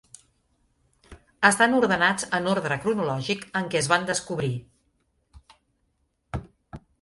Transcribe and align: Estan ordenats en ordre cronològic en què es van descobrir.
Estan 1.49 1.75
ordenats 1.79 2.25
en 2.37 2.49
ordre 2.53 2.77
cronològic 2.85 3.45
en 3.61 3.69
què 3.75 3.79
es 3.81 3.91
van 3.93 4.09
descobrir. 4.09 4.51